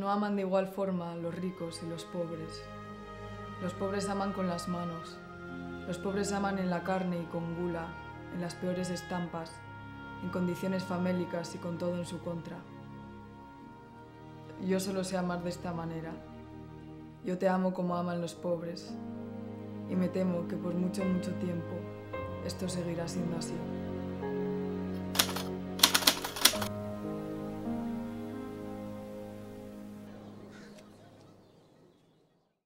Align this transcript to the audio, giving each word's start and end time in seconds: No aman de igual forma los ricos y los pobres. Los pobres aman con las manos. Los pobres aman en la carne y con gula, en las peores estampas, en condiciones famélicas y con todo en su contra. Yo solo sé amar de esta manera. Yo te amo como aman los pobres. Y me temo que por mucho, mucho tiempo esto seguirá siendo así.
No 0.00 0.10
aman 0.10 0.34
de 0.34 0.40
igual 0.40 0.66
forma 0.66 1.14
los 1.14 1.34
ricos 1.34 1.82
y 1.82 1.86
los 1.86 2.06
pobres. 2.06 2.64
Los 3.60 3.74
pobres 3.74 4.08
aman 4.08 4.32
con 4.32 4.46
las 4.48 4.66
manos. 4.66 5.18
Los 5.86 5.98
pobres 5.98 6.32
aman 6.32 6.58
en 6.58 6.70
la 6.70 6.84
carne 6.84 7.20
y 7.20 7.26
con 7.26 7.54
gula, 7.54 7.88
en 8.32 8.40
las 8.40 8.54
peores 8.54 8.88
estampas, 8.88 9.52
en 10.22 10.30
condiciones 10.30 10.84
famélicas 10.84 11.54
y 11.54 11.58
con 11.58 11.76
todo 11.76 11.98
en 11.98 12.06
su 12.06 12.18
contra. 12.20 12.56
Yo 14.66 14.80
solo 14.80 15.04
sé 15.04 15.18
amar 15.18 15.42
de 15.42 15.50
esta 15.50 15.74
manera. 15.74 16.12
Yo 17.22 17.36
te 17.36 17.50
amo 17.50 17.74
como 17.74 17.94
aman 17.94 18.22
los 18.22 18.34
pobres. 18.34 18.94
Y 19.90 19.96
me 19.96 20.08
temo 20.08 20.48
que 20.48 20.56
por 20.56 20.72
mucho, 20.72 21.04
mucho 21.04 21.34
tiempo 21.34 21.76
esto 22.46 22.70
seguirá 22.70 23.06
siendo 23.06 23.36
así. 23.36 23.52